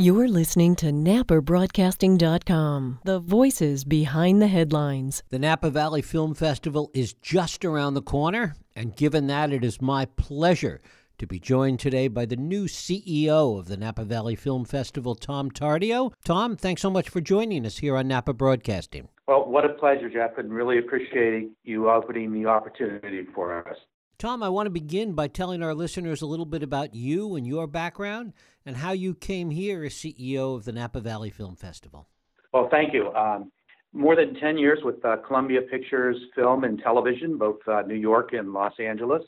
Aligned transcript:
You're 0.00 0.28
listening 0.28 0.76
to 0.76 0.92
NapaBroadcasting.com, 0.92 3.00
the 3.02 3.18
voices 3.18 3.82
behind 3.82 4.40
the 4.40 4.46
headlines. 4.46 5.24
The 5.30 5.40
Napa 5.40 5.70
Valley 5.70 6.02
Film 6.02 6.34
Festival 6.34 6.88
is 6.94 7.14
just 7.14 7.64
around 7.64 7.94
the 7.94 8.02
corner, 8.02 8.54
and 8.76 8.94
given 8.94 9.26
that, 9.26 9.52
it 9.52 9.64
is 9.64 9.82
my 9.82 10.04
pleasure 10.04 10.80
to 11.18 11.26
be 11.26 11.40
joined 11.40 11.80
today 11.80 12.06
by 12.06 12.26
the 12.26 12.36
new 12.36 12.66
CEO 12.66 13.58
of 13.58 13.66
the 13.66 13.76
Napa 13.76 14.04
Valley 14.04 14.36
Film 14.36 14.64
Festival, 14.64 15.16
Tom 15.16 15.50
Tardio. 15.50 16.12
Tom, 16.24 16.54
thanks 16.54 16.80
so 16.80 16.90
much 16.90 17.08
for 17.08 17.20
joining 17.20 17.66
us 17.66 17.78
here 17.78 17.96
on 17.96 18.06
Napa 18.06 18.32
Broadcasting. 18.32 19.08
Well, 19.26 19.50
what 19.50 19.64
a 19.64 19.70
pleasure, 19.70 20.08
Jeff, 20.08 20.38
and 20.38 20.52
really 20.52 20.78
appreciate 20.78 21.50
you 21.64 21.90
opening 21.90 22.32
the 22.32 22.46
opportunity 22.46 23.26
for 23.34 23.68
us. 23.68 23.78
Tom, 24.18 24.42
I 24.42 24.48
want 24.48 24.66
to 24.66 24.70
begin 24.70 25.12
by 25.12 25.28
telling 25.28 25.62
our 25.62 25.74
listeners 25.74 26.22
a 26.22 26.26
little 26.26 26.44
bit 26.44 26.64
about 26.64 26.92
you 26.92 27.36
and 27.36 27.46
your 27.46 27.68
background 27.68 28.32
and 28.66 28.76
how 28.76 28.90
you 28.90 29.14
came 29.14 29.50
here 29.50 29.84
as 29.84 29.92
CEO 29.92 30.56
of 30.56 30.64
the 30.64 30.72
Napa 30.72 30.98
Valley 30.98 31.30
Film 31.30 31.54
Festival. 31.54 32.08
Well, 32.52 32.68
thank 32.68 32.92
you. 32.92 33.12
Um, 33.12 33.52
more 33.92 34.16
than 34.16 34.34
10 34.34 34.58
years 34.58 34.80
with 34.82 35.04
uh, 35.04 35.18
Columbia 35.24 35.60
Pictures 35.62 36.16
Film 36.34 36.64
and 36.64 36.80
Television, 36.80 37.38
both 37.38 37.58
uh, 37.68 37.82
New 37.82 37.94
York 37.94 38.32
and 38.32 38.52
Los 38.52 38.72
Angeles, 38.80 39.22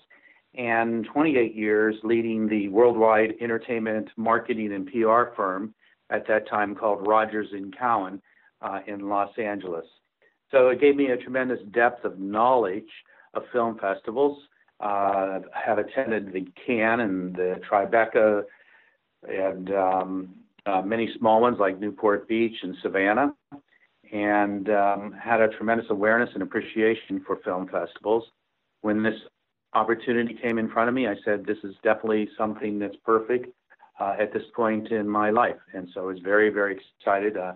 and 0.55 1.07
28 1.13 1.55
years 1.55 1.95
leading 2.03 2.49
the 2.49 2.67
worldwide 2.67 3.35
entertainment 3.41 4.09
marketing 4.17 4.73
and 4.73 4.89
PR 4.89 5.33
firm 5.37 5.73
at 6.11 6.27
that 6.27 6.49
time 6.49 6.75
called 6.75 7.07
Rogers 7.07 7.47
and 7.53 7.73
Cowan 7.79 8.21
uh, 8.61 8.81
in 8.89 9.09
Los 9.09 9.31
Angeles. 9.39 9.87
So 10.51 10.71
it 10.71 10.81
gave 10.81 10.97
me 10.97 11.13
a 11.13 11.17
tremendous 11.17 11.61
depth 11.73 12.05
of 12.05 12.19
knowledge 12.19 12.91
of 13.35 13.45
film 13.53 13.79
festivals. 13.79 14.37
Uh, 14.81 15.41
have 15.53 15.79
attended 15.79 16.33
the 16.33 16.47
Cannes 16.67 17.01
and 17.01 17.37
the 17.37 17.61
Tribeca 17.71 18.45
and 19.29 19.71
um, 19.75 20.35
uh, 20.67 20.83
many 20.83 21.11
small 21.19 21.41
ones 21.41 21.59
like 21.59 21.79
Newport 21.79 22.27
Beach 22.29 22.57
and 22.63 22.75
Savannah, 22.83 23.35
and 24.13 24.71
um, 24.71 25.13
had 25.13 25.41
a 25.41 25.49
tremendous 25.49 25.87
awareness 25.91 26.31
and 26.35 26.43
appreciation 26.43 27.23
for 27.27 27.37
film 27.45 27.69
festivals. 27.69 28.25
When 28.81 29.03
this 29.03 29.19
opportunity 29.75 30.35
came 30.35 30.59
in 30.59 30.69
front 30.71 30.89
of 30.89 30.95
me, 30.95 31.07
I 31.07 31.15
said, 31.25 31.45
This 31.45 31.59
is 31.63 31.75
definitely 31.83 32.29
something 32.37 32.79
that's 32.79 32.97
perfect 33.05 33.55
uh, 34.01 34.17
at 34.19 34.33
this 34.33 34.43
point 34.55 34.91
in 34.91 35.09
my 35.09 35.31
life. 35.31 35.61
And 35.75 35.89
so 35.95 36.01
I 36.01 36.05
was 36.05 36.19
very, 36.21 36.51
very 36.51 36.79
excited. 36.99 37.37
Uh, 37.37 37.53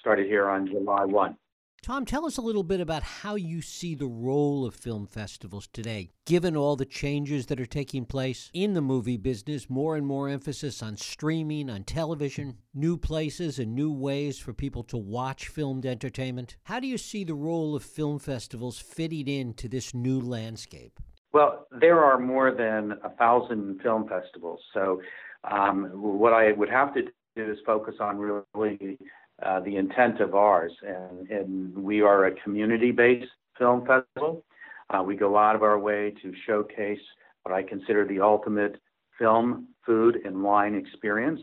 started 0.00 0.26
here 0.26 0.48
on 0.48 0.66
July 0.66 1.04
1. 1.04 1.36
Tom, 1.82 2.04
tell 2.04 2.24
us 2.24 2.36
a 2.36 2.42
little 2.42 2.62
bit 2.62 2.80
about 2.80 3.02
how 3.02 3.34
you 3.34 3.60
see 3.60 3.96
the 3.96 4.06
role 4.06 4.64
of 4.64 4.72
film 4.72 5.04
festivals 5.04 5.66
today, 5.66 6.10
given 6.26 6.56
all 6.56 6.76
the 6.76 6.84
changes 6.84 7.46
that 7.46 7.58
are 7.58 7.66
taking 7.66 8.04
place 8.06 8.52
in 8.54 8.74
the 8.74 8.80
movie 8.80 9.16
business, 9.16 9.68
more 9.68 9.96
and 9.96 10.06
more 10.06 10.28
emphasis 10.28 10.80
on 10.80 10.96
streaming, 10.96 11.68
on 11.68 11.82
television, 11.82 12.56
new 12.72 12.96
places 12.96 13.58
and 13.58 13.74
new 13.74 13.92
ways 13.92 14.38
for 14.38 14.52
people 14.52 14.84
to 14.84 14.96
watch 14.96 15.48
filmed 15.48 15.84
entertainment. 15.84 16.56
How 16.62 16.78
do 16.78 16.86
you 16.86 16.96
see 16.96 17.24
the 17.24 17.34
role 17.34 17.74
of 17.74 17.82
film 17.82 18.20
festivals 18.20 18.78
fitting 18.78 19.26
into 19.26 19.68
this 19.68 19.92
new 19.92 20.20
landscape? 20.20 21.00
Well, 21.32 21.66
there 21.72 21.98
are 21.98 22.16
more 22.16 22.52
than 22.52 22.92
a 23.02 23.10
thousand 23.10 23.82
film 23.82 24.08
festivals. 24.08 24.60
So, 24.72 25.02
um, 25.50 25.90
what 25.94 26.32
I 26.32 26.52
would 26.52 26.70
have 26.70 26.94
to 26.94 27.02
do 27.02 27.10
is 27.50 27.58
focus 27.66 27.96
on 27.98 28.18
really 28.18 28.98
uh, 29.44 29.60
the 29.60 29.76
intent 29.76 30.20
of 30.20 30.34
ours. 30.34 30.72
And, 30.86 31.28
and 31.30 31.76
we 31.76 32.00
are 32.00 32.26
a 32.26 32.34
community 32.42 32.90
based 32.90 33.30
film 33.58 33.86
festival. 33.86 34.44
Uh, 34.90 35.02
we 35.02 35.16
go 35.16 35.36
out 35.36 35.54
of 35.54 35.62
our 35.62 35.78
way 35.78 36.12
to 36.22 36.32
showcase 36.46 37.00
what 37.42 37.54
I 37.54 37.62
consider 37.62 38.06
the 38.06 38.20
ultimate 38.20 38.80
film, 39.18 39.68
food, 39.84 40.18
and 40.24 40.42
wine 40.42 40.74
experience. 40.74 41.40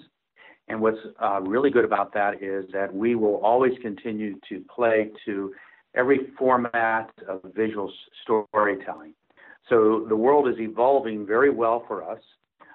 And 0.68 0.80
what's 0.82 1.00
uh, 1.22 1.42
really 1.42 1.72
good 1.72 1.86
about 1.86 2.14
that 2.14 2.44
is 2.44 2.66
that 2.74 2.94
we 2.94 3.16
will 3.16 3.38
always 3.38 3.74
continue 3.82 4.36
to 4.50 4.64
play 4.74 5.10
to 5.26 5.52
every 5.96 6.28
format 6.38 7.10
of 7.28 7.42
visual 7.56 7.92
storytelling. 8.24 9.14
So 9.68 10.06
the 10.08 10.16
world 10.16 10.48
is 10.48 10.60
evolving 10.60 11.26
very 11.26 11.50
well 11.50 11.84
for 11.88 12.04
us, 12.10 12.20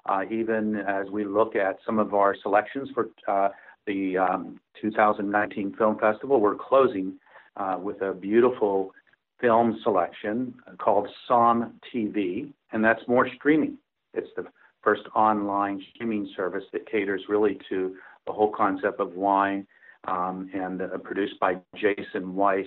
uh, 0.06 0.22
even 0.30 0.76
as 0.76 1.08
we 1.10 1.24
look 1.24 1.54
at 1.54 1.78
some 1.86 1.98
of 1.98 2.14
our 2.14 2.36
selections 2.42 2.88
for 2.94 3.10
uh, 3.28 3.50
the 3.86 4.18
um, 4.18 4.60
2019 4.80 5.74
Film 5.76 5.98
Festival. 5.98 6.40
We're 6.40 6.56
closing 6.56 7.14
uh, 7.56 7.78
with 7.80 8.02
a 8.02 8.12
beautiful 8.12 8.92
film 9.40 9.78
selection 9.82 10.54
called 10.78 11.08
Somm 11.28 11.72
TV, 11.94 12.52
and 12.72 12.84
that's 12.84 13.02
more 13.08 13.28
streaming. 13.36 13.78
It's 14.12 14.30
the 14.36 14.46
first 14.82 15.02
online 15.14 15.82
streaming 15.94 16.28
service 16.36 16.64
that 16.72 16.90
caters 16.90 17.22
really 17.28 17.58
to 17.68 17.96
the 18.26 18.32
whole 18.32 18.52
concept 18.52 19.00
of 19.00 19.14
wine 19.14 19.66
um, 20.06 20.48
and 20.54 20.80
uh, 20.82 20.98
produced 20.98 21.38
by 21.40 21.56
Jason 21.74 22.34
Wise 22.34 22.66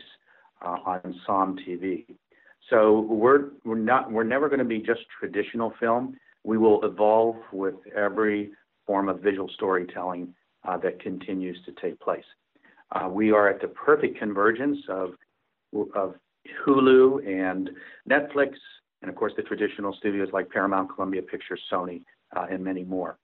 uh, 0.62 0.78
on 0.86 1.20
Somm 1.28 1.58
TV. 1.68 2.06
So 2.70 3.02
we're 3.02 3.52
we're 3.64 3.78
not 3.78 4.12
we're 4.12 4.24
never 4.24 4.50
going 4.50 4.60
to 4.60 4.66
be 4.66 4.80
just 4.80 5.02
traditional 5.20 5.74
film. 5.80 6.18
We 6.44 6.58
will 6.58 6.84
evolve 6.84 7.38
with 7.52 7.76
every 7.96 8.52
form 8.86 9.10
of 9.10 9.22
visual 9.22 9.50
storytelling 9.54 10.34
that 10.76 11.00
continues 11.00 11.58
to 11.66 11.72
take 11.82 12.00
place. 12.00 12.26
Uh, 12.92 13.08
we 13.08 13.32
are 13.32 13.48
at 13.48 13.62
the 13.62 13.68
perfect 13.68 14.18
convergence 14.18 14.78
of, 14.90 15.12
of 15.96 16.16
Hulu 16.66 17.26
and 17.28 17.70
Netflix, 18.10 18.54
and 19.02 19.10
of 19.10 19.16
course 19.16 19.34
the 19.38 19.44
traditional 19.44 19.94
studios 19.94 20.30
like 20.34 20.50
Paramount, 20.50 20.94
Columbia 20.94 21.22
Pictures, 21.22 21.62
Sony, 21.72 22.02
uh, 22.36 22.48
and 22.50 22.64
many 22.64 22.84
more. 22.84 23.18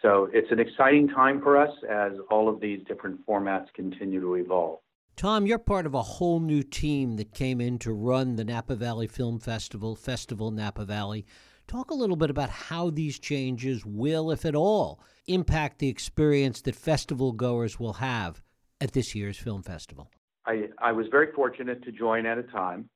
So 0.00 0.28
it's 0.32 0.50
an 0.52 0.60
exciting 0.60 1.08
time 1.08 1.40
for 1.42 1.56
us 1.56 1.74
as 1.90 2.12
all 2.30 2.48
of 2.48 2.60
these 2.60 2.80
different 2.86 3.24
formats 3.26 3.66
continue 3.74 4.20
to 4.20 4.34
evolve. 4.34 4.78
Tom, 5.16 5.46
you're 5.46 5.58
part 5.58 5.84
of 5.84 5.94
a 5.94 6.02
whole 6.02 6.38
new 6.38 6.62
team 6.62 7.16
that 7.16 7.34
came 7.34 7.60
in 7.60 7.80
to 7.80 7.92
run 7.92 8.36
the 8.36 8.44
Napa 8.44 8.76
Valley 8.76 9.08
Film 9.08 9.40
Festival, 9.40 9.96
Festival 9.96 10.52
Napa 10.52 10.84
Valley. 10.84 11.26
Talk 11.68 11.90
a 11.90 11.94
little 11.94 12.16
bit 12.16 12.30
about 12.30 12.48
how 12.48 12.88
these 12.88 13.18
changes 13.18 13.84
will, 13.84 14.30
if 14.30 14.46
at 14.46 14.54
all, 14.54 15.00
impact 15.26 15.80
the 15.80 15.88
experience 15.88 16.62
that 16.62 16.74
festival 16.74 17.32
goers 17.32 17.78
will 17.78 17.92
have 17.92 18.40
at 18.80 18.92
this 18.92 19.14
year's 19.14 19.36
film 19.36 19.62
festival. 19.62 20.10
I, 20.46 20.70
I 20.78 20.92
was 20.92 21.08
very 21.10 21.30
fortunate 21.32 21.84
to 21.84 21.92
join 21.92 22.24
at 22.24 22.38
a 22.38 22.42
time 22.44 22.88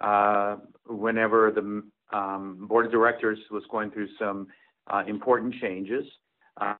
uh, 0.00 0.56
whenever 0.86 1.50
the 1.50 1.82
um, 2.16 2.66
board 2.66 2.86
of 2.86 2.92
directors 2.92 3.38
was 3.50 3.62
going 3.70 3.90
through 3.90 4.08
some 4.18 4.46
uh, 4.90 5.02
important 5.06 5.56
changes. 5.60 6.06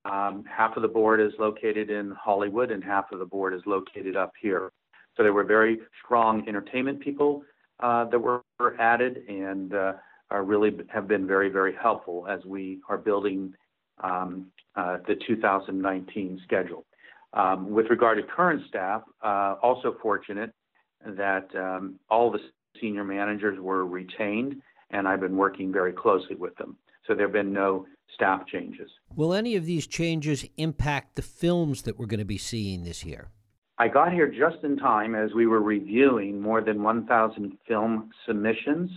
Um, 0.07 0.45
half 0.49 0.77
of 0.77 0.83
the 0.83 0.89
board 0.89 1.21
is 1.21 1.33
located 1.39 1.91
in 1.91 2.13
Hollywood 2.13 2.71
and 2.71 2.83
half 2.83 3.13
of 3.13 3.19
the 3.19 3.27
board 3.27 3.53
is 3.53 3.61
located 3.67 4.17
up 4.17 4.33
here. 4.41 4.73
So 5.15 5.23
there 5.23 5.35
were 5.35 5.45
very 5.45 5.81
strong 6.03 6.49
entertainment 6.49 7.01
people 7.01 7.43
uh, 7.81 8.07
that 8.07 8.19
were, 8.19 8.43
added, 8.79 9.25
and 9.29 9.75
uh, 10.33 10.39
really 10.39 10.71
have 10.89 11.09
been 11.09 11.27
very, 11.27 11.49
very 11.49 11.75
helpful 11.75 12.27
as 12.29 12.45
we 12.45 12.81
are 12.89 12.99
building 12.99 13.55
um, 14.03 14.47
uh, 14.77 14.99
the 15.07 15.17
2019 15.27 16.41
schedule. 16.45 16.85
Um, 17.33 17.71
with 17.71 17.87
regard 17.91 18.19
to 18.19 18.23
current 18.23 18.63
staff, 18.69 19.03
uh, 19.23 19.57
also 19.63 19.97
fortunate 20.01 20.53
that 21.05 21.49
um, 21.57 21.99
all 22.09 22.31
the 22.31 22.39
senior 22.81 23.05
managers 23.05 23.59
were 23.61 23.85
retained, 23.87 24.57
and 24.91 25.07
I've 25.09 25.21
been 25.21 25.37
working 25.37 25.73
very 25.73 25.93
closely 25.93 26.37
with 26.37 26.55
them. 26.57 26.77
So 27.07 27.15
there 27.15 27.27
have 27.27 27.33
been 27.33 27.53
no 27.53 27.87
staff 28.15 28.47
changes. 28.47 28.91
Will 29.15 29.35
any 29.35 29.57
of 29.57 29.67
these 29.67 29.87
changes 29.87 30.47
impact 30.57 31.17
the 31.17 31.23
films 31.23 31.83
that 31.83 31.99
we're 31.99 32.07
going 32.07 32.19
to 32.19 32.25
be 32.25 32.39
seeing 32.39 32.85
this 32.85 33.05
year? 33.05 33.29
I 33.77 33.89
got 33.89 34.13
here 34.13 34.29
just 34.29 34.63
in 34.63 34.77
time 34.77 35.17
as 35.17 35.35
we 35.35 35.47
were 35.47 35.61
reviewing 35.61 36.41
more 36.41 36.61
than 36.61 36.83
1,000 36.83 37.59
film 37.67 38.11
submissions 38.25 38.91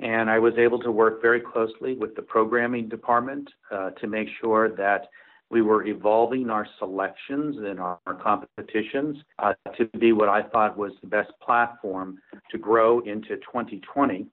and 0.00 0.30
I 0.30 0.38
was 0.38 0.54
able 0.56 0.78
to 0.80 0.90
work 0.90 1.20
very 1.20 1.40
closely 1.40 1.94
with 1.94 2.14
the 2.16 2.22
programming 2.22 2.88
department 2.88 3.48
uh, 3.70 3.90
to 3.90 4.06
make 4.06 4.28
sure 4.40 4.74
that 4.76 5.08
we 5.50 5.62
were 5.62 5.84
evolving 5.84 6.48
our 6.48 6.66
selections 6.78 7.56
and 7.58 7.80
our, 7.80 7.98
our 8.06 8.14
competitions 8.14 9.18
uh, 9.40 9.52
to 9.76 9.86
be 9.98 10.12
what 10.12 10.28
I 10.28 10.42
thought 10.42 10.78
was 10.78 10.92
the 11.02 11.08
best 11.08 11.32
platform 11.42 12.18
to 12.50 12.58
grow 12.58 13.00
into 13.00 13.36
2020, 13.36 14.26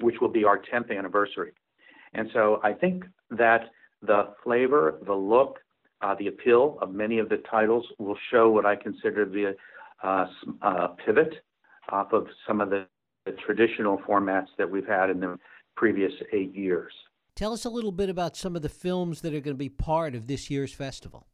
which 0.00 0.16
will 0.20 0.28
be 0.28 0.44
our 0.44 0.58
10th 0.58 0.96
anniversary. 0.96 1.52
And 2.14 2.28
so 2.32 2.60
I 2.64 2.72
think 2.72 3.04
that 3.30 3.70
the 4.02 4.34
flavor, 4.42 4.98
the 5.06 5.14
look, 5.14 5.58
uh, 6.02 6.14
the 6.18 6.28
appeal 6.28 6.78
of 6.80 6.92
many 6.92 7.18
of 7.18 7.28
the 7.28 7.42
titles 7.50 7.86
will 7.98 8.16
show 8.30 8.50
what 8.50 8.64
I 8.64 8.74
consider 8.74 9.26
to 9.26 9.30
be 9.30 9.44
a, 9.44 9.54
uh, 10.02 10.26
a 10.62 10.88
pivot 11.04 11.34
off 11.90 12.12
of 12.14 12.26
some 12.46 12.62
of 12.62 12.70
the 12.70 12.86
the 13.30 13.36
traditional 13.44 13.98
formats 13.98 14.48
that 14.58 14.70
we've 14.70 14.86
had 14.86 15.10
in 15.10 15.20
the 15.20 15.38
previous 15.76 16.12
eight 16.32 16.54
years. 16.54 16.92
Tell 17.36 17.52
us 17.52 17.64
a 17.64 17.70
little 17.70 17.92
bit 17.92 18.08
about 18.08 18.36
some 18.36 18.56
of 18.56 18.62
the 18.62 18.68
films 18.68 19.20
that 19.22 19.28
are 19.28 19.40
going 19.40 19.54
to 19.54 19.58
be 19.58 19.68
part 19.68 20.14
of 20.14 20.26
this 20.26 20.50
year's 20.50 20.72
festival. 20.72 21.26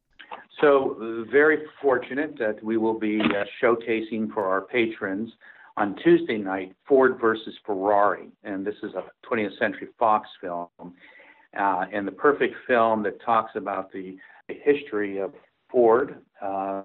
So, 0.61 1.27
very 1.31 1.59
fortunate 1.83 2.39
that 2.39 2.63
we 2.63 2.77
will 2.79 2.99
be 2.99 3.21
uh, 3.21 3.45
showcasing 3.63 4.33
for 4.33 4.47
our 4.47 4.63
patrons 4.63 5.31
on 5.77 5.97
Tuesday 6.03 6.39
night 6.39 6.75
Ford 6.89 7.19
versus 7.21 7.55
Ferrari. 7.65 8.29
And 8.43 8.67
this 8.67 8.77
is 8.83 8.93
a 8.95 9.05
20th 9.31 9.59
Century 9.59 9.89
Fox 9.99 10.29
film. 10.41 10.69
Uh, 10.79 11.85
and 11.93 12.07
the 12.07 12.13
perfect 12.13 12.55
film 12.67 13.03
that 13.03 13.21
talks 13.23 13.53
about 13.55 13.93
the 13.93 14.17
history 14.49 15.19
of 15.19 15.33
Ford 15.71 16.19
uh, 16.41 16.83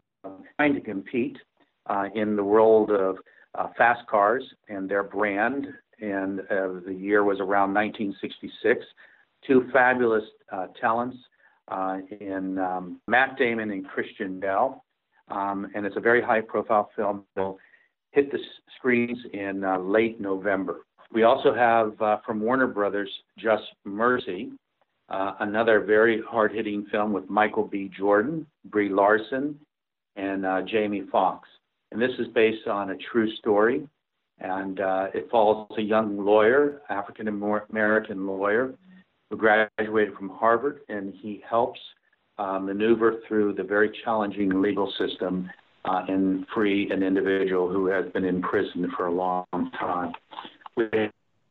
trying 0.57 0.73
to 0.73 0.81
compete 0.81 1.37
uh, 1.87 2.05
in 2.13 2.35
the 2.35 2.43
world 2.43 2.91
of 2.91 3.17
uh, 3.55 3.67
fast 3.77 4.05
cars 4.07 4.43
and 4.69 4.89
their 4.89 5.03
brand. 5.03 5.67
And 5.99 6.39
uh, 6.41 6.79
the 6.85 6.95
year 6.97 7.23
was 7.23 7.39
around 7.39 7.73
1966. 7.73 8.83
Two 9.45 9.69
fabulous 9.71 10.23
uh, 10.51 10.67
talents 10.79 11.17
uh, 11.67 11.97
in 12.19 12.57
um, 12.57 12.99
Matt 13.07 13.37
Damon 13.37 13.71
and 13.71 13.87
Christian 13.87 14.39
Bale. 14.39 14.83
Um, 15.29 15.67
and 15.75 15.85
it's 15.85 15.97
a 15.97 16.01
very 16.01 16.21
high 16.21 16.41
profile 16.41 16.89
film. 16.95 17.23
It'll 17.35 17.59
hit 18.11 18.31
the 18.31 18.39
screens 18.77 19.17
in 19.33 19.63
late 19.91 20.19
November. 20.19 20.85
We 21.13 21.23
also 21.23 21.53
have 21.53 21.93
from 22.25 22.41
Warner 22.41 22.67
Brothers 22.67 23.09
Just 23.37 23.63
Mercy, 23.85 24.51
uh, 25.11 25.33
another 25.41 25.81
very 25.81 26.21
hard 26.21 26.53
hitting 26.53 26.85
film 26.89 27.11
with 27.11 27.29
Michael 27.29 27.65
B. 27.65 27.91
Jordan, 27.95 28.47
Brie 28.65 28.89
Larson, 28.89 29.59
and 30.15 30.45
uh, 30.45 30.61
Jamie 30.61 31.03
Foxx. 31.11 31.47
And 31.91 32.01
this 32.01 32.11
is 32.19 32.27
based 32.33 32.67
on 32.67 32.91
a 32.91 32.97
true 33.11 33.33
story. 33.37 33.87
And 34.39 34.79
uh, 34.79 35.07
it 35.13 35.29
follows 35.29 35.67
a 35.77 35.81
young 35.81 36.17
lawyer, 36.25 36.81
African 36.89 37.27
American 37.27 38.25
lawyer, 38.25 38.73
who 39.29 39.37
graduated 39.37 40.15
from 40.15 40.29
Harvard, 40.29 40.81
and 40.89 41.13
he 41.21 41.43
helps 41.47 41.79
uh, 42.39 42.57
maneuver 42.57 43.19
through 43.27 43.53
the 43.53 43.63
very 43.63 43.91
challenging 44.03 44.61
legal 44.61 44.91
system 44.97 45.49
uh, 45.85 46.05
and 46.07 46.45
free 46.53 46.89
an 46.91 47.03
individual 47.03 47.69
who 47.69 47.85
has 47.87 48.05
been 48.13 48.25
in 48.25 48.41
prison 48.41 48.91
for 48.97 49.07
a 49.07 49.13
long 49.13 49.45
time. 49.79 50.11
We 50.75 50.85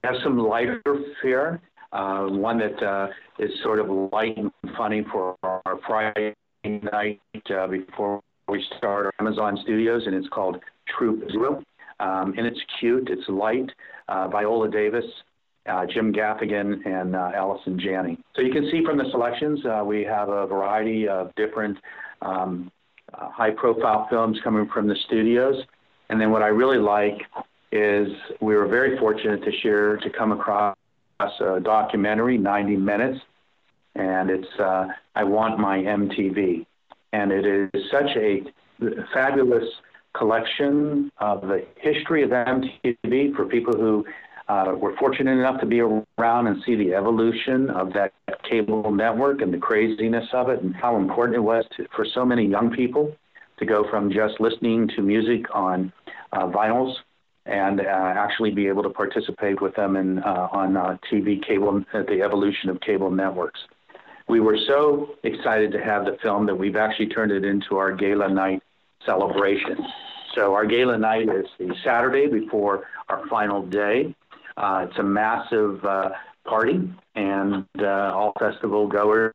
have 0.03 0.15
some 0.25 0.39
lighter 0.39 0.83
fare 1.23 1.61
uh, 1.93 2.27
one 2.27 2.59
that 2.59 2.83
uh, 2.83 3.09
is 3.39 3.51
sort 3.63 3.81
of 3.81 3.89
light 4.13 4.37
and 4.37 4.51
funny 4.77 5.05
for 5.11 5.37
our 5.43 5.81
Friday 5.87 6.35
night 6.65 7.21
uh, 7.51 7.67
before 7.67 8.21
we 8.51 8.65
start 8.77 9.07
our 9.07 9.13
Amazon 9.21 9.59
Studios, 9.63 10.03
and 10.07 10.15
it's 10.15 10.29
called 10.29 10.57
Troop 10.89 11.31
Zero. 11.31 11.63
Um, 12.01 12.35
and 12.37 12.47
it's 12.47 12.59
cute, 12.79 13.09
it's 13.11 13.29
light. 13.29 13.71
Uh, 14.09 14.29
Viola 14.29 14.71
Davis, 14.71 15.05
uh, 15.67 15.87
Jim 15.87 16.13
Gaffigan, 16.13 16.85
and 16.87 17.15
uh, 17.15 17.31
Allison 17.35 17.79
Janney. 17.79 18.19
So 18.35 18.43
you 18.43 18.53
can 18.53 18.69
see 18.71 18.85
from 18.85 18.99
the 18.99 19.05
selections, 19.11 19.61
uh, 19.65 19.85
we 19.85 20.03
have 20.03 20.29
a 20.29 20.47
variety 20.47 21.07
of 21.07 21.33
different 21.37 21.79
um, 22.23 22.71
uh, 23.15 23.31
high 23.31 23.51
profile 23.51 24.07
films 24.11 24.39
coming 24.43 24.69
from 24.73 24.89
the 24.89 24.97
studios. 25.07 25.57
And 26.09 26.21
then 26.21 26.31
what 26.31 26.43
I 26.43 26.49
really 26.49 26.79
like 26.79 27.23
is 27.71 28.09
we 28.41 28.57
were 28.57 28.67
very 28.67 28.99
fortunate 28.99 29.41
this 29.45 29.63
year 29.63 29.97
to 29.99 30.11
come 30.11 30.33
across 30.33 30.77
a 31.21 31.61
documentary, 31.61 32.39
90 32.39 32.77
minutes, 32.77 33.21
and 33.95 34.31
it's 34.31 34.49
uh, 34.59 34.89
I 35.15 35.25
Want 35.25 35.61
My 35.61 35.79
MTV. 35.79 36.67
And 37.13 37.33
it 37.33 37.45
is 37.75 37.91
such 37.91 38.17
a 38.17 38.43
fabulous 39.13 39.65
collection 40.15 41.11
of 41.19 41.43
the 41.43 41.65
history 41.77 42.23
of 42.23 42.31
MTV 42.31 43.35
for 43.35 43.45
people 43.47 43.75
who 43.75 44.05
uh, 44.49 44.75
were 44.77 44.97
fortunate 44.97 45.39
enough 45.39 45.61
to 45.61 45.67
be 45.67 45.81
around 45.81 46.47
and 46.49 46.63
see 46.65 46.75
the 46.75 46.95
evolution 46.95 47.71
of 47.71 47.93
that 47.93 48.13
cable 48.49 48.91
network 48.91 49.43
and 49.43 49.55
the 49.55 49.59
craziness 49.59 50.27
of 50.33 50.49
it 50.49 50.61
and 50.63 50.75
how 50.75 50.97
important 50.97 51.37
it 51.37 51.41
was 51.41 51.65
to, 51.77 51.87
for 51.95 52.05
so 52.05 52.25
many 52.25 52.45
young 52.45 52.71
people 52.71 53.15
to 53.59 53.67
go 53.67 53.89
from 53.89 54.11
just 54.11 54.41
listening 54.41 54.89
to 54.89 55.03
music 55.03 55.45
on 55.55 55.93
uh, 56.33 56.47
vinyls 56.49 56.95
and 57.47 57.81
uh, 57.81 57.85
actually 57.85 58.51
be 58.51 58.67
able 58.67 58.83
to 58.83 58.91
participate 58.91 59.61
with 59.61 59.75
them 59.77 59.97
in, 59.97 60.19
uh, 60.21 60.49
on 60.53 60.77
uh, 60.77 60.97
TV 61.11 61.45
cable, 61.47 61.85
the 61.93 62.23
evolution 62.23 62.71
of 62.71 62.81
cable 62.81 63.11
networks. 63.11 63.61
We 64.31 64.39
were 64.39 64.59
so 64.69 65.17
excited 65.25 65.73
to 65.73 65.83
have 65.83 66.05
the 66.05 66.17
film 66.23 66.47
that 66.47 66.55
we've 66.55 66.77
actually 66.77 67.09
turned 67.09 67.33
it 67.33 67.45
into 67.45 67.79
our 67.79 67.91
gala 67.91 68.29
night 68.29 68.63
celebration. 69.05 69.85
So 70.37 70.55
our 70.55 70.65
gala 70.67 70.97
night 70.99 71.29
is 71.29 71.47
the 71.59 71.75
Saturday 71.83 72.29
before 72.29 72.87
our 73.09 73.27
final 73.27 73.67
day. 73.67 74.15
Uh, 74.57 74.87
it's 74.89 74.97
a 75.01 75.03
massive 75.03 75.85
uh, 75.85 76.11
party, 76.45 76.81
and 77.17 77.67
uh, 77.81 78.13
all 78.15 78.33
festival 78.39 78.87
goers 78.87 79.35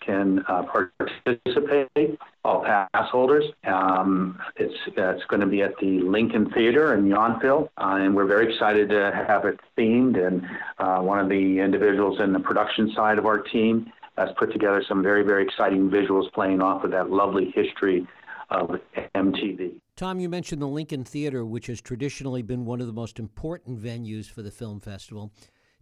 can 0.00 0.44
uh, 0.46 0.62
participate, 0.62 2.16
all 2.44 2.62
pass 2.64 3.10
holders. 3.10 3.46
Um, 3.64 4.38
it's 4.54 4.76
it's 4.86 5.24
going 5.24 5.40
to 5.40 5.46
be 5.48 5.62
at 5.62 5.76
the 5.80 6.02
Lincoln 6.02 6.50
Theater 6.52 6.94
in 6.94 7.06
Yountville, 7.06 7.68
uh, 7.78 7.98
and 7.98 8.14
we're 8.14 8.26
very 8.26 8.52
excited 8.52 8.90
to 8.90 9.24
have 9.26 9.44
it 9.44 9.58
themed. 9.76 10.24
And 10.24 10.46
uh, 10.78 11.00
one 11.02 11.18
of 11.18 11.28
the 11.28 11.58
individuals 11.58 12.20
in 12.20 12.32
the 12.32 12.40
production 12.40 12.92
side 12.94 13.18
of 13.18 13.26
our 13.26 13.38
team 13.38 13.90
has 14.16 14.28
put 14.38 14.52
together 14.52 14.82
some 14.86 15.02
very, 15.02 15.22
very 15.22 15.44
exciting 15.44 15.90
visuals 15.90 16.30
playing 16.32 16.60
off 16.60 16.84
of 16.84 16.90
that 16.90 17.10
lovely 17.10 17.50
history 17.54 18.06
of 18.50 18.70
MTV. 19.14 19.80
Tom, 19.96 20.18
you 20.18 20.28
mentioned 20.28 20.60
the 20.60 20.66
Lincoln 20.66 21.04
Theater, 21.04 21.44
which 21.44 21.66
has 21.66 21.80
traditionally 21.80 22.42
been 22.42 22.64
one 22.64 22.80
of 22.80 22.86
the 22.86 22.92
most 22.92 23.18
important 23.18 23.80
venues 23.80 24.26
for 24.30 24.42
the 24.42 24.50
film 24.50 24.80
festival. 24.80 25.32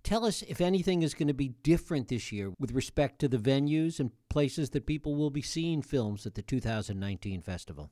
Tell 0.03 0.25
us 0.25 0.43
if 0.43 0.61
anything 0.61 1.03
is 1.03 1.15
going 1.15 1.29
to 1.29 1.35
be 1.35 1.49
different 1.63 2.09
this 2.09 2.31
year 2.31 2.53
with 2.59 2.73
respect 2.73 3.19
to 3.21 3.29
the 3.29 3.37
venues 3.37 4.01
and 4.01 4.11
places 4.29 4.71
that 4.71 4.87
people 4.87 5.15
will 5.15 5.31
be 5.31 5.43
seeing 5.43 5.83
films 5.83 6.27
at 6.27 6.35
the 6.35 6.43
2019 6.43 7.43
festival. 7.43 7.91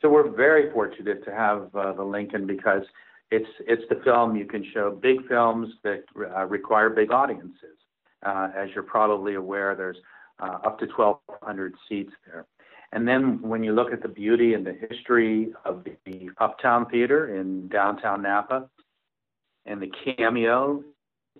So 0.00 0.08
we're 0.08 0.30
very 0.30 0.72
fortunate 0.72 1.24
to 1.24 1.34
have 1.34 1.74
uh, 1.74 1.92
the 1.92 2.04
Lincoln 2.04 2.46
because 2.46 2.82
it's 3.30 3.48
it's 3.60 3.82
the 3.88 4.00
film 4.02 4.36
you 4.36 4.46
can 4.46 4.64
show 4.72 4.90
big 4.90 5.26
films 5.28 5.68
that 5.84 6.04
uh, 6.18 6.46
require 6.46 6.88
big 6.90 7.12
audiences. 7.12 7.76
Uh, 8.24 8.48
as 8.56 8.68
you're 8.74 8.82
probably 8.82 9.34
aware, 9.34 9.74
there's 9.74 9.96
uh, 10.40 10.58
up 10.64 10.78
to 10.78 10.86
1,200 10.86 11.74
seats 11.88 12.12
there. 12.26 12.46
And 12.92 13.06
then 13.06 13.40
when 13.40 13.62
you 13.62 13.72
look 13.72 13.92
at 13.92 14.02
the 14.02 14.08
beauty 14.08 14.54
and 14.54 14.66
the 14.66 14.76
history 14.88 15.52
of 15.64 15.84
the 15.84 16.30
Uptown 16.38 16.86
Theater 16.86 17.38
in 17.38 17.68
downtown 17.68 18.22
Napa 18.22 18.68
and 19.66 19.80
the 19.80 19.90
Cameo 20.04 20.82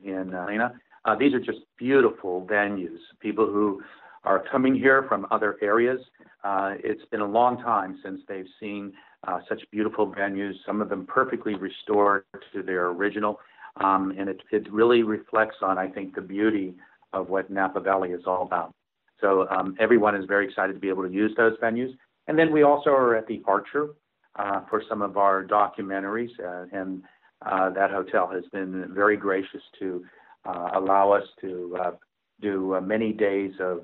in 0.02 0.24
St. 0.24 0.32
Helena. 0.32 0.72
Uh, 1.04 1.16
these 1.16 1.32
are 1.34 1.40
just 1.40 1.60
beautiful 1.78 2.46
venues. 2.46 2.98
People 3.20 3.46
who 3.46 3.82
are 4.24 4.44
coming 4.50 4.74
here 4.74 5.04
from 5.08 5.26
other 5.30 5.56
areas. 5.62 6.00
Uh, 6.44 6.74
it's 6.84 7.04
been 7.10 7.20
a 7.20 7.26
long 7.26 7.56
time 7.58 7.98
since 8.02 8.20
they've 8.28 8.46
seen 8.60 8.92
uh, 9.26 9.40
such 9.48 9.62
beautiful 9.70 10.06
venues, 10.06 10.54
some 10.66 10.80
of 10.80 10.88
them 10.88 11.06
perfectly 11.06 11.54
restored 11.54 12.24
to 12.52 12.62
their 12.62 12.88
original. 12.88 13.38
Um, 13.76 14.12
and 14.18 14.28
it, 14.28 14.40
it 14.50 14.72
really 14.72 15.02
reflects 15.02 15.56
on, 15.62 15.78
I 15.78 15.88
think, 15.88 16.14
the 16.14 16.20
beauty 16.20 16.74
of 17.12 17.28
what 17.28 17.50
Napa 17.50 17.80
Valley 17.80 18.10
is 18.10 18.22
all 18.26 18.42
about. 18.42 18.74
So 19.20 19.48
um, 19.50 19.76
everyone 19.78 20.16
is 20.16 20.24
very 20.26 20.46
excited 20.46 20.72
to 20.72 20.78
be 20.78 20.88
able 20.88 21.02
to 21.02 21.12
use 21.12 21.32
those 21.36 21.56
venues. 21.62 21.92
And 22.26 22.38
then 22.38 22.52
we 22.52 22.62
also 22.62 22.90
are 22.90 23.16
at 23.16 23.26
the 23.26 23.42
Archer 23.46 23.88
uh, 24.36 24.60
for 24.68 24.82
some 24.88 25.02
of 25.02 25.16
our 25.16 25.44
documentaries, 25.44 26.30
uh, 26.38 26.66
and 26.72 27.02
uh, 27.44 27.70
that 27.70 27.90
hotel 27.90 28.28
has 28.28 28.44
been 28.52 28.92
very 28.94 29.16
gracious 29.16 29.62
to 29.78 30.04
uh, 30.44 30.70
allow 30.74 31.10
us 31.10 31.24
to 31.40 31.76
uh, 31.80 31.90
do 32.40 32.74
uh, 32.74 32.80
many 32.80 33.12
days 33.12 33.52
of 33.60 33.80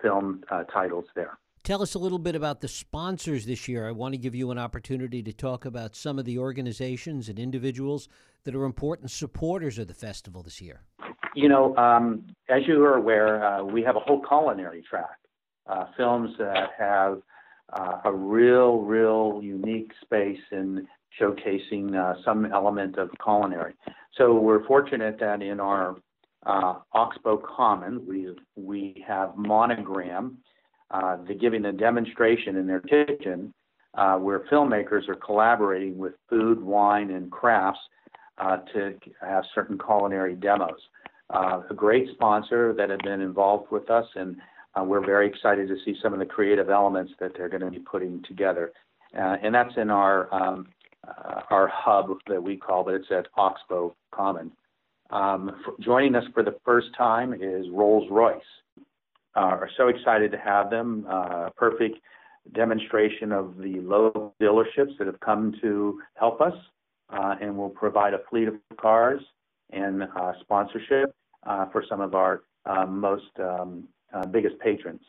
film 0.00 0.42
titles 0.72 1.04
there. 1.14 1.38
Tell 1.64 1.80
us 1.80 1.94
a 1.94 1.98
little 1.98 2.18
bit 2.18 2.36
about 2.36 2.60
the 2.60 2.68
sponsors 2.68 3.46
this 3.46 3.68
year. 3.68 3.88
I 3.88 3.92
want 3.92 4.12
to 4.12 4.18
give 4.18 4.34
you 4.34 4.50
an 4.50 4.58
opportunity 4.58 5.22
to 5.22 5.32
talk 5.32 5.64
about 5.64 5.96
some 5.96 6.18
of 6.18 6.26
the 6.26 6.38
organizations 6.38 7.30
and 7.30 7.38
individuals 7.38 8.06
that 8.44 8.54
are 8.54 8.64
important 8.64 9.10
supporters 9.10 9.78
of 9.78 9.88
the 9.88 9.94
festival 9.94 10.42
this 10.42 10.60
year. 10.60 10.82
You 11.34 11.48
know, 11.48 11.74
um, 11.78 12.26
as 12.50 12.66
you 12.66 12.84
are 12.84 12.96
aware, 12.96 13.64
we 13.64 13.82
have 13.82 13.96
a 13.96 14.00
whole 14.00 14.20
culinary 14.20 14.82
track. 14.82 15.16
films 15.96 16.32
that 16.38 16.68
have 16.78 17.22
a 18.04 18.12
real, 18.12 18.82
real 18.82 19.40
unique 19.42 19.92
space 20.02 20.40
in 20.52 20.86
showcasing 21.18 21.94
uh, 21.96 22.22
some 22.26 22.44
element 22.44 22.98
of 22.98 23.08
culinary. 23.24 23.72
So 24.18 24.34
we're 24.34 24.66
fortunate 24.66 25.16
that 25.20 25.40
in 25.40 25.60
our 25.60 25.96
uh, 26.44 26.74
Oxbow 26.92 27.38
Common, 27.38 28.06
we 28.06 28.28
we 28.54 29.02
have 29.08 29.34
Monogram, 29.34 30.36
uh, 30.90 31.16
the 31.26 31.34
giving 31.34 31.64
a 31.66 31.72
demonstration 31.72 32.56
in 32.56 32.66
their 32.66 32.80
kitchen 32.80 33.52
uh, 33.94 34.16
where 34.16 34.40
filmmakers 34.50 35.08
are 35.08 35.14
collaborating 35.14 35.96
with 35.98 36.14
food, 36.28 36.60
wine, 36.60 37.10
and 37.10 37.30
crafts 37.30 37.80
uh, 38.38 38.58
to 38.72 38.94
have 39.20 39.44
certain 39.54 39.78
culinary 39.78 40.34
demos. 40.34 40.80
Uh, 41.30 41.62
a 41.70 41.74
great 41.74 42.08
sponsor 42.12 42.74
that 42.74 42.90
had 42.90 43.02
been 43.02 43.20
involved 43.20 43.70
with 43.70 43.88
us, 43.90 44.06
and 44.14 44.36
uh, 44.78 44.82
we're 44.82 45.04
very 45.04 45.28
excited 45.28 45.68
to 45.68 45.76
see 45.84 45.96
some 46.02 46.12
of 46.12 46.18
the 46.18 46.26
creative 46.26 46.68
elements 46.68 47.12
that 47.20 47.32
they're 47.36 47.48
going 47.48 47.62
to 47.62 47.70
be 47.70 47.78
putting 47.78 48.22
together. 48.24 48.72
Uh, 49.16 49.36
and 49.42 49.54
that's 49.54 49.74
in 49.76 49.90
our 49.90 50.32
um, 50.34 50.66
our 51.50 51.68
hub 51.68 52.16
that 52.28 52.42
we 52.42 52.56
call, 52.56 52.82
but 52.82 52.94
it's 52.94 53.10
at 53.10 53.26
Oxbow 53.36 53.94
Common. 54.10 54.50
Um, 55.10 55.62
joining 55.80 56.14
us 56.14 56.24
for 56.32 56.42
the 56.42 56.56
first 56.64 56.88
time 56.96 57.34
is 57.34 57.66
Rolls 57.70 58.08
Royce. 58.10 58.42
Uh, 59.36 59.40
are 59.40 59.70
so 59.76 59.88
excited 59.88 60.30
to 60.30 60.38
have 60.38 60.70
them. 60.70 61.06
Uh, 61.08 61.50
perfect 61.56 61.98
demonstration 62.52 63.32
of 63.32 63.56
the 63.58 63.80
local 63.80 64.34
dealerships 64.40 64.96
that 64.98 65.06
have 65.06 65.18
come 65.20 65.54
to 65.60 66.00
help 66.14 66.40
us, 66.40 66.54
uh, 67.10 67.34
and 67.40 67.56
will 67.56 67.70
provide 67.70 68.14
a 68.14 68.20
fleet 68.30 68.48
of 68.48 68.54
cars 68.76 69.20
and 69.70 70.02
sponsorship 70.40 71.14
for 71.72 71.82
some 71.88 72.00
of 72.00 72.14
our 72.14 72.42
most 72.86 73.30
um, 73.40 73.88
biggest 74.30 74.58
patrons. 74.60 75.00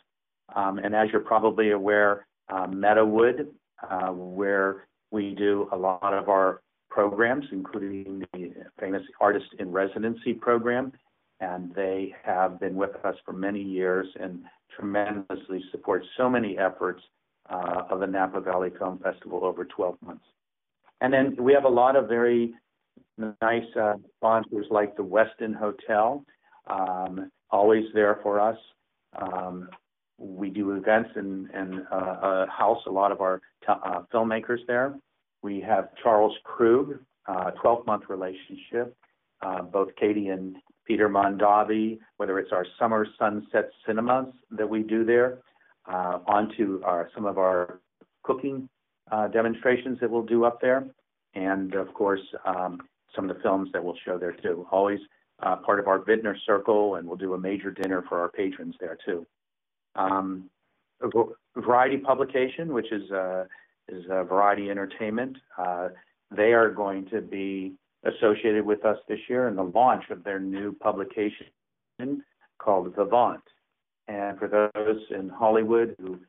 Um, 0.56 0.78
and 0.78 0.96
as 0.96 1.10
you're 1.12 1.22
probably 1.22 1.72
aware, 1.72 2.28
uh, 2.50 2.68
Meadowood, 2.68 3.48
uh, 3.90 4.12
where 4.12 4.88
we 5.12 5.34
do 5.36 5.68
a 5.72 5.78
lot 5.78 6.14
of 6.14 6.30
our 6.30 6.62
programs, 6.90 7.46
including 7.52 8.26
the 8.34 8.54
famous 8.80 9.02
Artist 9.20 9.48
in 9.60 9.72
Residency 9.72 10.34
program, 10.34 10.94
and 11.40 11.74
they 11.76 12.14
have 12.24 12.60
been 12.60 12.76
with 12.76 12.96
us 13.04 13.16
for 13.26 13.34
many 13.34 13.62
years 13.62 14.08
and 14.20 14.44
tremendously 14.76 15.64
support 15.72 16.04
so 16.18 16.30
many 16.30 16.58
efforts 16.58 17.02
uh, 17.50 17.84
of 17.90 18.00
the 18.00 18.08
Napa 18.08 18.42
Valley 18.42 18.72
Film 18.78 19.00
Festival 19.00 19.44
over 19.44 19.66
12 19.66 19.98
months. 20.06 20.26
And 21.02 21.14
then 21.14 21.36
we 21.40 21.54
have 21.54 21.66
a 21.66 21.70
lot 21.70 21.96
of 21.96 22.08
very 22.08 22.54
nice 23.42 23.64
uh, 23.80 23.96
sponsors 24.18 24.66
like 24.70 24.96
the 24.96 25.04
Westin 25.04 25.56
Hotel, 25.56 26.24
um, 26.68 27.32
always 27.52 27.86
there 27.94 28.20
for 28.24 28.40
us. 28.40 28.58
Um, 29.22 29.70
we 30.18 30.50
do 30.50 30.72
events 30.72 31.10
and, 31.16 31.50
and 31.52 31.82
uh, 31.92 31.96
uh, 31.96 32.46
house 32.48 32.82
a 32.88 32.92
lot 32.92 33.12
of 33.12 33.22
our 33.22 33.42
t- 33.62 33.68
uh, 33.68 34.02
filmmakers 34.14 34.60
there. 34.68 34.96
We 35.42 35.60
have 35.62 35.90
Charles 36.02 36.36
Krug, 36.44 37.00
12 37.26 37.56
uh, 37.64 37.84
month 37.86 38.04
relationship. 38.10 38.96
Both 39.72 39.90
Katie 39.96 40.30
and 40.30 40.56
Peter 40.86 41.10
Mondavi, 41.10 42.00
whether 42.18 42.40
it's 42.40 42.52
our 42.52 42.66
summer 42.80 43.08
sunset 43.18 43.70
cinemas 43.86 44.28
that 44.52 44.70
we 44.70 44.84
do 44.84 45.04
there, 45.04 45.40
uh, 45.88 46.20
onto 46.28 46.82
our, 46.84 47.10
some 47.14 47.26
of 47.26 47.38
our 47.38 47.80
cooking 48.24 48.70
demonstrations 49.32 50.00
that 50.00 50.10
we'll 50.10 50.24
do 50.24 50.46
up 50.46 50.60
there, 50.62 50.86
and 51.36 51.76
of 51.76 51.94
course 51.94 52.22
um, 52.46 52.82
some 53.16 53.30
of 53.30 53.36
the 53.36 53.42
films 53.42 53.70
that 53.72 53.84
we'll 53.84 53.98
show 54.06 54.18
there 54.18 54.34
too. 54.34 54.66
Always 54.72 55.00
part 55.40 55.80
of 55.80 55.88
our 55.88 56.00
Vintner 56.00 56.36
Circle, 56.46 56.96
and 56.96 57.08
we'll 57.08 57.18
do 57.18 57.34
a 57.34 57.38
major 57.38 57.72
dinner 57.72 58.04
for 58.08 58.20
our 58.20 58.30
patrons 58.30 58.76
there 58.80 58.98
too. 59.06 59.26
Um, 59.96 60.50
Variety 61.56 61.98
Publication, 61.98 62.74
which 62.74 62.92
is 62.92 63.10
uh, 63.12 63.46
is 63.90 64.06
Variety 64.06 64.70
Entertainment. 64.70 65.38
Uh, 65.58 65.90
they 66.36 66.54
are 66.54 66.70
going 66.70 67.06
to 67.10 67.22
be 67.22 67.74
associated 68.06 68.66
with 68.66 68.86
us 68.86 68.98
this 69.08 69.20
year 69.28 69.48
in 69.48 69.56
the 69.56 69.64
launch 69.64 70.06
of 70.10 70.24
their 70.24 70.40
new 70.40 70.74
publication 70.74 71.48
called 72.60 72.94
The 72.96 73.04
Vivant. 73.04 73.42
And 74.08 74.38
for 74.38 74.48
those 74.48 75.02
in 75.10 75.30
Hollywood 75.30 75.96
who 76.00 76.20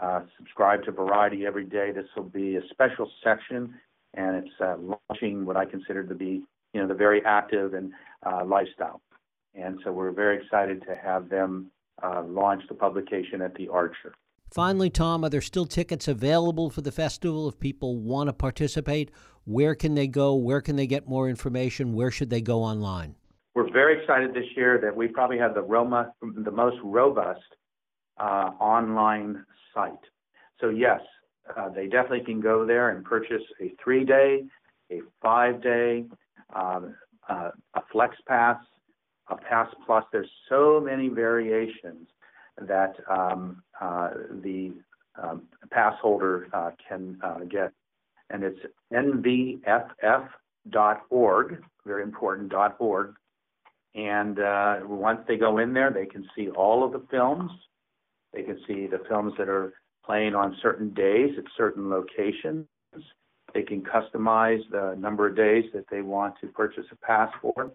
uh, 0.00 0.20
subscribe 0.36 0.84
to 0.84 0.92
Variety 0.92 1.46
every 1.46 1.64
day, 1.64 1.90
this 1.90 2.06
will 2.14 2.24
be 2.24 2.56
a 2.56 2.68
special 2.70 3.10
section, 3.24 3.74
and 4.14 4.36
it's 4.36 4.60
uh, 4.60 4.76
launching 5.10 5.46
what 5.46 5.56
I 5.56 5.64
consider 5.64 6.04
to 6.04 6.14
be, 6.14 6.42
you 6.74 6.80
know, 6.80 6.86
the 6.86 6.94
very 6.94 7.24
active 7.24 7.74
and 7.74 7.92
uh, 8.24 8.44
lifestyle. 8.44 9.00
And 9.54 9.80
so 9.82 9.92
we're 9.92 10.12
very 10.12 10.36
excited 10.36 10.82
to 10.86 10.94
have 10.94 11.30
them 11.30 11.70
uh, 12.02 12.22
launch 12.24 12.62
the 12.68 12.74
publication 12.74 13.40
at 13.40 13.54
the 13.54 13.68
Archer. 13.68 14.12
Finally, 14.56 14.88
Tom, 14.88 15.22
are 15.22 15.28
there 15.28 15.42
still 15.42 15.66
tickets 15.66 16.08
available 16.08 16.70
for 16.70 16.80
the 16.80 16.90
festival 16.90 17.46
if 17.46 17.60
people 17.60 17.98
want 17.98 18.26
to 18.26 18.32
participate? 18.32 19.10
Where 19.44 19.74
can 19.74 19.94
they 19.94 20.06
go? 20.06 20.34
Where 20.34 20.62
can 20.62 20.76
they 20.76 20.86
get 20.86 21.06
more 21.06 21.28
information? 21.28 21.92
Where 21.92 22.10
should 22.10 22.30
they 22.30 22.40
go 22.40 22.62
online? 22.62 23.16
We're 23.54 23.70
very 23.70 24.00
excited 24.00 24.32
this 24.32 24.46
year 24.56 24.80
that 24.80 24.96
we 24.96 25.08
probably 25.08 25.36
have 25.36 25.52
the, 25.52 25.60
Roma, 25.60 26.10
the 26.22 26.50
most 26.50 26.78
robust 26.82 27.42
uh, 28.18 28.52
online 28.58 29.44
site. 29.74 29.92
So, 30.58 30.70
yes, 30.70 31.00
uh, 31.54 31.68
they 31.68 31.86
definitely 31.86 32.24
can 32.24 32.40
go 32.40 32.64
there 32.64 32.96
and 32.96 33.04
purchase 33.04 33.42
a 33.60 33.74
three 33.84 34.06
day, 34.06 34.44
a 34.90 35.00
five 35.20 35.62
day, 35.62 36.06
um, 36.54 36.94
uh, 37.28 37.50
a 37.74 37.82
flex 37.92 38.16
pass, 38.26 38.56
a 39.28 39.36
pass 39.36 39.68
plus. 39.84 40.04
There's 40.12 40.30
so 40.48 40.80
many 40.82 41.08
variations 41.08 42.08
that 42.60 42.96
um, 43.10 43.62
uh, 43.80 44.10
the 44.42 44.72
um, 45.22 45.42
pass 45.70 45.94
holder 46.00 46.48
uh, 46.52 46.70
can 46.88 47.18
uh, 47.22 47.40
get. 47.40 47.72
And 48.30 48.42
it's 48.42 48.58
nvff.org, 48.92 49.62
very 51.84 52.02
important, 52.02 52.52
.org. 52.78 53.14
And 53.94 54.38
once 54.88 55.20
they 55.26 55.36
go 55.36 55.58
in 55.58 55.72
there, 55.72 55.90
they 55.90 56.06
can 56.06 56.26
see 56.36 56.48
all 56.50 56.84
of 56.84 56.92
the 56.92 57.02
films. 57.10 57.50
They 58.32 58.42
can 58.42 58.58
see 58.66 58.86
the 58.86 59.00
films 59.08 59.32
that 59.38 59.48
are 59.48 59.72
playing 60.04 60.34
on 60.34 60.56
certain 60.60 60.92
days 60.92 61.30
at 61.38 61.44
certain 61.56 61.88
locations. 61.88 62.66
They 63.54 63.62
can 63.62 63.82
customize 63.82 64.60
the 64.70 64.96
number 64.98 65.26
of 65.26 65.36
days 65.36 65.64
that 65.72 65.86
they 65.90 66.02
want 66.02 66.34
to 66.40 66.48
purchase 66.48 66.84
a 66.92 66.96
pass 66.96 67.32
for. 67.40 67.70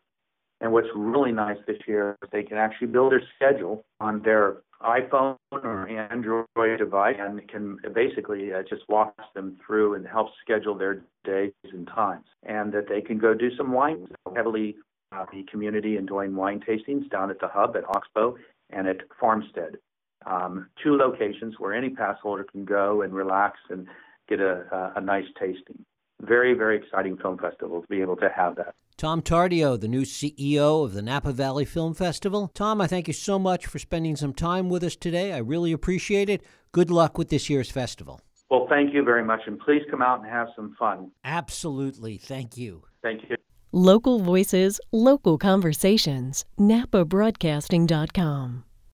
And 0.61 0.71
what's 0.71 0.87
really 0.95 1.31
nice 1.31 1.57
this 1.65 1.77
year 1.87 2.15
is 2.21 2.29
they 2.31 2.43
can 2.43 2.57
actually 2.57 2.87
build 2.87 3.11
their 3.11 3.23
schedule 3.35 3.83
on 3.99 4.21
their 4.21 4.57
iPhone 4.83 5.37
or 5.51 5.87
Android 5.87 6.77
device 6.77 7.15
and 7.19 7.47
can 7.47 7.77
basically 7.93 8.53
uh, 8.53 8.61
just 8.69 8.83
walk 8.87 9.15
them 9.33 9.57
through 9.65 9.95
and 9.95 10.07
help 10.07 10.29
schedule 10.41 10.75
their 10.75 11.01
days 11.23 11.51
and 11.73 11.87
times. 11.87 12.25
And 12.43 12.71
that 12.73 12.87
they 12.87 13.01
can 13.01 13.17
go 13.17 13.33
do 13.33 13.49
some 13.57 13.71
wine, 13.71 14.07
heavily 14.35 14.75
uh, 15.11 15.25
the 15.31 15.43
community 15.51 15.97
and 15.97 16.07
doing 16.07 16.35
wine 16.35 16.61
tastings 16.67 17.09
down 17.09 17.31
at 17.31 17.39
the 17.39 17.47
hub 17.47 17.75
at 17.75 17.83
Oxbow 17.83 18.35
and 18.69 18.87
at 18.87 18.97
Farmstead. 19.19 19.77
Um, 20.25 20.69
two 20.83 20.95
locations 20.95 21.55
where 21.57 21.73
any 21.73 21.89
pass 21.89 22.17
holder 22.21 22.43
can 22.43 22.65
go 22.65 23.01
and 23.01 23.13
relax 23.13 23.57
and 23.69 23.87
get 24.29 24.39
a, 24.39 24.63
a, 24.71 24.99
a 24.99 25.01
nice 25.01 25.25
tasting. 25.39 25.83
Very, 26.21 26.53
very 26.53 26.77
exciting 26.77 27.17
film 27.17 27.37
festival 27.37 27.81
to 27.81 27.87
be 27.87 28.01
able 28.01 28.15
to 28.17 28.29
have 28.35 28.55
that. 28.55 28.75
Tom 28.97 29.21
Tardio, 29.21 29.79
the 29.79 29.87
new 29.87 30.03
CEO 30.03 30.85
of 30.85 30.93
the 30.93 31.01
Napa 31.01 31.31
Valley 31.31 31.65
Film 31.65 31.95
Festival. 31.95 32.51
Tom, 32.53 32.79
I 32.79 32.87
thank 32.87 33.07
you 33.07 33.13
so 33.13 33.39
much 33.39 33.65
for 33.65 33.79
spending 33.79 34.15
some 34.15 34.33
time 34.33 34.69
with 34.69 34.83
us 34.83 34.95
today. 34.95 35.33
I 35.33 35.39
really 35.39 35.71
appreciate 35.71 36.29
it. 36.29 36.43
Good 36.71 36.91
luck 36.91 37.17
with 37.17 37.29
this 37.29 37.49
year's 37.49 37.71
festival. 37.71 38.21
Well, 38.51 38.67
thank 38.69 38.93
you 38.93 39.03
very 39.03 39.23
much, 39.23 39.41
and 39.47 39.59
please 39.59 39.81
come 39.89 40.03
out 40.03 40.19
and 40.19 40.29
have 40.29 40.49
some 40.55 40.75
fun. 40.77 41.11
Absolutely. 41.23 42.17
Thank 42.17 42.57
you. 42.57 42.83
Thank 43.01 43.29
you. 43.29 43.37
Local 43.71 44.19
voices, 44.19 44.81
local 44.91 45.37
conversations. 45.37 46.43
NapaBroadcasting.com. 46.59 48.65